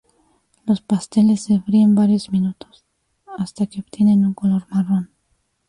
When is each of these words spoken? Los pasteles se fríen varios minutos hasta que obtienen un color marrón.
Los 0.65 0.81
pasteles 0.81 1.43
se 1.43 1.59
fríen 1.61 1.93
varios 1.93 2.31
minutos 2.31 2.85
hasta 3.37 3.67
que 3.67 3.81
obtienen 3.81 4.25
un 4.25 4.33
color 4.33 4.65
marrón. 4.71 5.11